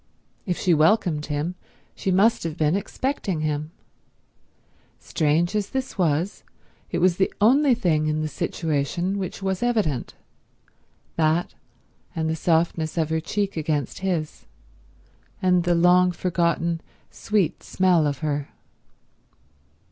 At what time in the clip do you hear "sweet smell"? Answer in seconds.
17.11-18.07